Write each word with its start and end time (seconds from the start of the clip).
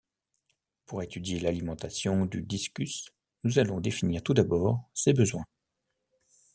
Pour 0.87 1.03
étudier 1.03 1.37
l'alimentation 1.39 2.25
du 2.25 2.41
Discus 2.41 3.13
nous 3.43 3.59
allons 3.59 3.79
définir 3.79 4.23
tout 4.23 4.33
d'abord 4.33 4.89
ses 4.95 5.13
besoins. 5.13 5.45